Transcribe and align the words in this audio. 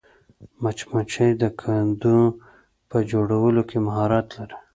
مچمچۍ 0.61 1.31
د 1.41 1.43
کندو 1.59 2.19
په 2.89 2.97
جوړولو 3.11 3.61
کې 3.69 3.77
مهارت 3.87 4.27
لري 4.37 4.57